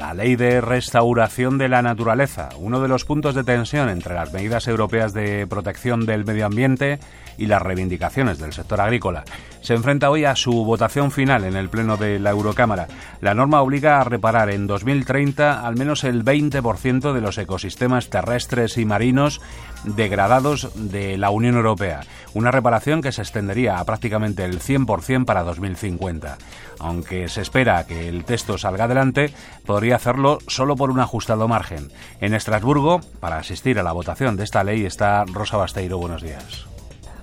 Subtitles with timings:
[0.00, 4.32] la ley de restauración de la naturaleza, uno de los puntos de tensión entre las
[4.32, 6.98] medidas europeas de protección del medio ambiente
[7.36, 9.24] y las reivindicaciones del sector agrícola.
[9.60, 12.88] Se enfrenta hoy a su votación final en el Pleno de la Eurocámara.
[13.20, 18.78] La norma obliga a reparar en 2030 al menos el 20% de los ecosistemas terrestres
[18.78, 19.42] y marinos
[19.84, 22.00] degradados de la Unión Europea,
[22.32, 26.38] una reparación que se extendería a prácticamente el 100% para 2050.
[26.78, 29.34] Aunque se espera que el texto salga adelante,
[29.66, 31.90] podría hacerlo solo por un ajustado margen.
[32.20, 35.98] En Estrasburgo, para asistir a la votación de esta ley, está Rosa Basteiro.
[35.98, 36.66] Buenos días.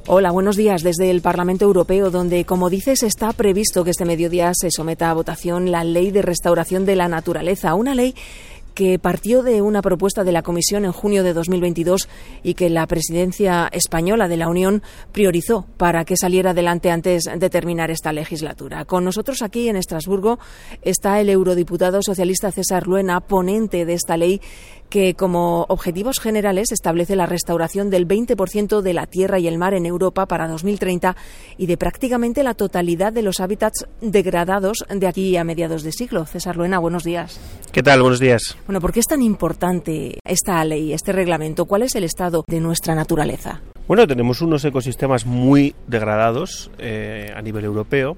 [0.09, 4.53] Hola, buenos días desde el Parlamento Europeo, donde, como dices, está previsto que este mediodía
[4.53, 8.15] se someta a votación la Ley de Restauración de la Naturaleza, una ley
[8.77, 12.07] que partió de una propuesta de la Comisión en junio de 2022
[12.43, 17.49] y que la presidencia española de la Unión priorizó para que saliera adelante antes de
[17.49, 18.85] terminar esta legislatura.
[18.85, 20.37] Con nosotros aquí en Estrasburgo
[20.83, 24.41] está el eurodiputado socialista César Luena, ponente de esta ley
[24.89, 29.73] que como objetivos generales establece la restauración del 20% de la tierra y el mar
[29.73, 31.15] en Europa para 2030
[31.57, 36.25] y de prácticamente la totalidad de los hábitats degradados de aquí a mediados de siglo.
[36.25, 37.39] César Luena, buenos días.
[37.71, 38.01] ¿Qué tal?
[38.01, 38.55] Buenos días.
[38.67, 41.63] Bueno, ¿por qué es tan importante esta ley, este reglamento?
[41.63, 43.61] ¿Cuál es el estado de nuestra naturaleza?
[43.87, 48.17] Bueno, tenemos unos ecosistemas muy degradados eh, a nivel europeo.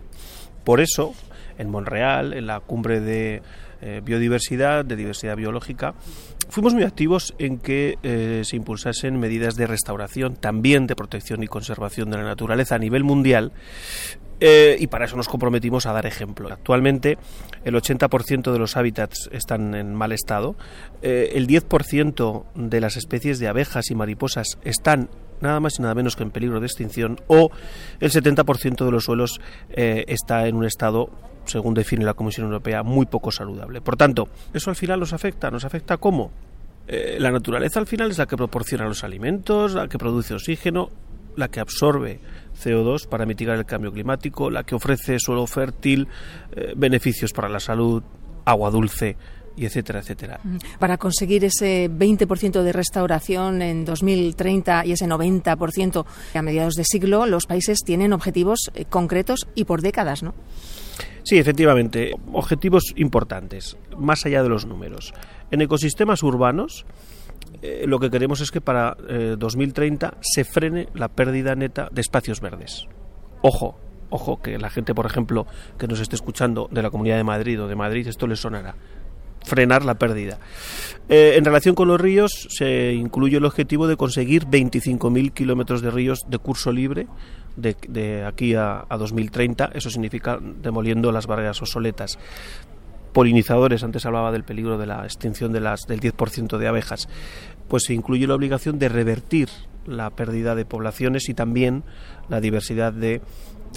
[0.64, 1.14] Por eso,
[1.60, 3.44] en Monreal, en la cumbre de
[3.82, 5.94] eh, biodiversidad, de diversidad biológica,
[6.50, 11.48] fuimos muy activos en que eh, se impulsasen medidas de restauración, también de protección y
[11.48, 13.52] conservación de la naturaleza a nivel mundial.
[14.40, 16.50] Eh, y para eso nos comprometimos a dar ejemplo.
[16.52, 17.18] Actualmente
[17.66, 20.56] el 80% de los hábitats están en mal estado,
[21.02, 25.10] el 10% de las especies de abejas y mariposas están
[25.42, 27.52] nada más y nada menos que en peligro de extinción o
[28.00, 31.10] el 70% de los suelos está en un estado
[31.50, 33.82] según define la Comisión Europea, muy poco saludable.
[33.82, 35.52] Por tanto, eso al final nos afecta.
[35.52, 36.32] ¿Nos afecta cómo?
[36.88, 40.90] Eh, la naturaleza al final es la que proporciona los alimentos, la que produce oxígeno,
[41.36, 42.20] la que absorbe
[42.62, 46.08] CO2 para mitigar el cambio climático, la que ofrece suelo fértil,
[46.52, 48.04] eh, beneficios para la salud,
[48.46, 49.16] agua dulce,
[49.60, 50.40] y etcétera, etcétera.
[50.80, 57.26] Para conseguir ese 20% de restauración en 2030 y ese 90% a mediados de siglo,
[57.26, 60.34] los países tienen objetivos eh, concretos y por décadas, ¿no?
[61.24, 65.14] Sí, efectivamente, objetivos importantes, más allá de los números.
[65.52, 66.86] En ecosistemas urbanos,
[67.62, 68.96] eh, lo que queremos es que para
[69.38, 72.88] 2030 eh, se frene la pérdida neta de espacios verdes.
[73.42, 73.78] Ojo,
[74.10, 77.62] ojo, que la gente, por ejemplo, que nos esté escuchando de la Comunidad de Madrid
[77.62, 78.76] o de Madrid, esto les sonará
[79.44, 80.40] frenar la pérdida.
[81.08, 85.92] Eh, en relación con los ríos, se incluye el objetivo de conseguir 25.000 kilómetros de
[85.92, 87.08] ríos de curso libre
[87.56, 89.72] de, aquí a, 2030.
[89.74, 92.18] Eso significa demoliendo las barreras obsoletas.
[93.14, 97.08] Polinizadores, antes hablaba del peligro de la extinción de las, del 10% de abejas.
[97.68, 99.50] Pues se incluye la obligación de revertir
[99.86, 101.84] la pérdida de poblaciones y también
[102.30, 103.22] la diversidad de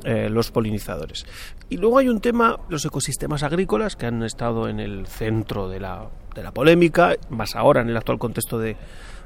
[0.04, 1.26] eh, los polinizadores.
[1.69, 5.81] Y luego hay un tema, los ecosistemas agrícolas, que han estado en el centro de
[5.81, 8.76] la, de la polémica, más ahora en el actual contexto de,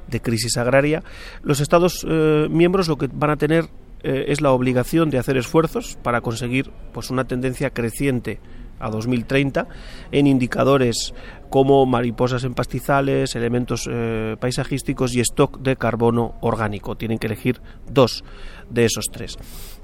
[0.08, 1.02] de crisis agraria.
[1.42, 3.68] Los Estados eh, miembros lo que van a tener
[4.02, 8.38] eh, es la obligación de hacer esfuerzos para conseguir pues, una tendencia creciente
[8.78, 9.66] a 2030
[10.12, 11.14] en indicadores
[11.50, 13.88] como mariposas en pastizales, elementos
[14.40, 16.96] paisajísticos y stock de carbono orgánico.
[16.96, 18.24] Tienen que elegir dos
[18.68, 19.38] de esos tres.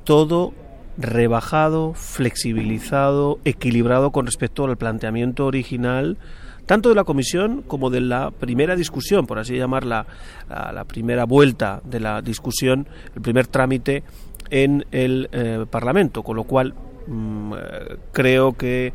[0.04, 0.52] Todo
[0.98, 6.18] rebajado, flexibilizado, equilibrado con respecto al planteamiento original
[6.66, 10.06] tanto de la comisión como de la primera discusión, por así llamarla,
[10.48, 14.04] la, primera vuelta de la discusión, el primer trámite
[14.50, 16.74] en el eh, Parlamento, con lo cual
[17.06, 18.92] mm, eh, creo que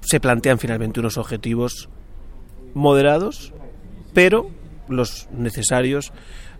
[0.00, 1.88] se plantean finalmente unos objetivos
[2.74, 3.52] moderados,
[4.14, 4.50] pero
[4.88, 6.12] los necesarios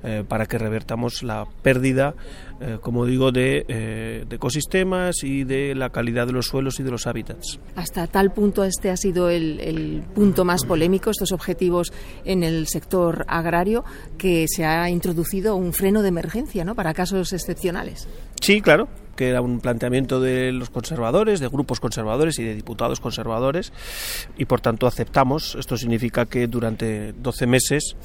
[0.04, 2.14] eh, para que revertamos la pérdida,
[2.60, 6.92] eh, como digo, eh, de, ecosistemas y de la calidad de los suelos y de
[6.92, 7.58] los hábitats.
[7.74, 11.92] Hasta tal punto este ha sido el, el punto más polémico, estos objetivos
[12.24, 13.84] en el sector agrario,
[14.18, 16.76] que se ha introducido un freno de emergencia ¿no?
[16.76, 18.06] para casos excepcionales.
[18.40, 18.88] Sí, claro
[19.18, 23.72] que era un planteamiento de los conservadores, de grupos conservadores y de diputados conservadores,
[24.36, 25.56] y por tanto aceptamos.
[25.56, 27.96] Esto significa que durante 12 meses,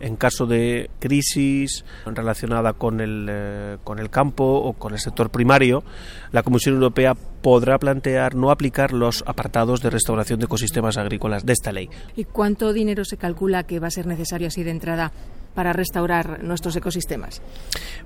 [0.00, 5.30] en caso de crisis relacionada con el, eh, con el campo o con el sector
[5.30, 5.84] primario,
[6.32, 11.52] la Comisión Europea podrá plantear no aplicar los apartados de restauración de ecosistemas agrícolas de
[11.52, 11.88] esta ley.
[12.16, 15.12] ¿Y cuánto dinero se calcula que va a ser necesario así de entrada
[15.54, 17.42] para restaurar nuestros ecosistemas?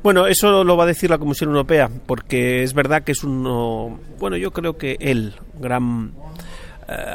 [0.02, 3.98] Bueno, eso lo va a decir la Comisión Europea, porque es verdad que es uno,
[4.18, 6.12] bueno, yo creo que el gran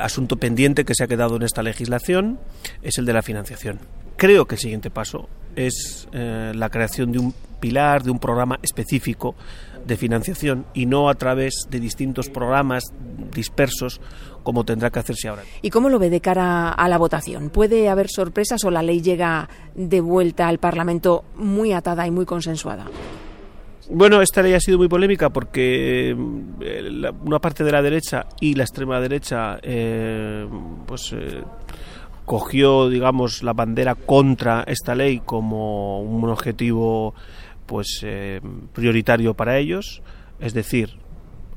[0.01, 2.39] asunto pendiente que se ha quedado en esta legislación
[2.81, 3.79] es el de la financiación.
[4.15, 8.59] Creo que el siguiente paso es eh, la creación de un pilar, de un programa
[8.61, 9.35] específico
[9.87, 12.83] de financiación y no a través de distintos programas
[13.33, 14.01] dispersos
[14.43, 15.43] como tendrá que hacerse ahora.
[15.61, 17.49] ¿Y cómo lo ve de cara a la votación?
[17.49, 22.25] ¿Puede haber sorpresas o la ley llega de vuelta al Parlamento muy atada y muy
[22.25, 22.85] consensuada?
[23.89, 28.55] Bueno, esta ley ha sido muy polémica porque eh, una parte de la derecha y
[28.55, 30.45] la extrema derecha eh,
[30.85, 31.41] pues eh,
[32.25, 37.15] cogió digamos la bandera contra esta ley como un objetivo
[37.67, 38.03] pues
[38.73, 40.01] prioritario para ellos.
[40.39, 40.97] Es decir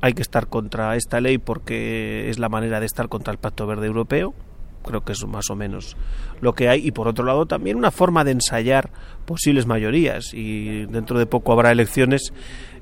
[0.00, 3.66] hay que estar contra esta ley porque es la manera de estar contra el Pacto
[3.66, 4.34] Verde Europeo.
[4.82, 5.96] Creo que es más o menos
[6.40, 6.86] lo que hay.
[6.86, 8.90] Y por otro lado también una forma de ensayar
[9.30, 12.32] posibles mayorías y dentro de poco habrá elecciones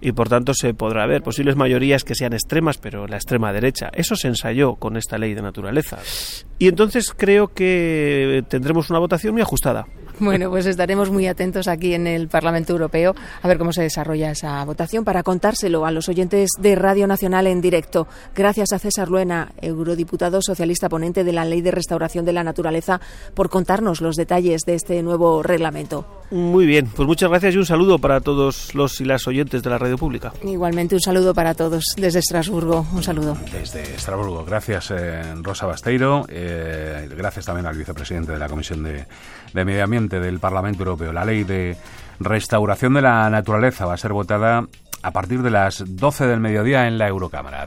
[0.00, 3.90] y por tanto se podrá ver posibles mayorías que sean extremas pero la extrema derecha
[3.92, 5.98] eso se ensayó con esta ley de naturaleza
[6.58, 9.84] y entonces creo que tendremos una votación muy ajustada
[10.20, 14.32] bueno, pues estaremos muy atentos aquí en el Parlamento Europeo a ver cómo se desarrolla
[14.32, 18.08] esa votación para contárselo a los oyentes de Radio Nacional en directo.
[18.34, 23.00] Gracias a César Luena, eurodiputado socialista ponente de la Ley de Restauración de la Naturaleza,
[23.34, 26.04] por contarnos los detalles de este nuevo reglamento.
[26.38, 29.70] Muy bien, pues muchas gracias y un saludo para todos los y las oyentes de
[29.70, 30.32] la radio pública.
[30.44, 32.86] Igualmente un saludo para todos desde Estrasburgo.
[32.92, 33.36] Un saludo.
[33.52, 34.44] Desde Estrasburgo.
[34.44, 36.26] Gracias, eh, Rosa Basteiro.
[36.28, 39.04] Eh, gracias también al vicepresidente de la Comisión de
[39.64, 41.12] Medio Ambiente del Parlamento Europeo.
[41.12, 41.76] La ley de
[42.20, 44.64] restauración de la naturaleza va a ser votada
[45.02, 47.56] a partir de las 12 del mediodía en la Eurocámara.